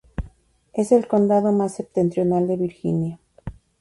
Es 0.73 0.91
el 0.91 1.07
condado 1.07 1.51
más 1.51 1.75
septentrional 1.75 2.47
de 2.47 2.57
Virginia. 2.57 3.19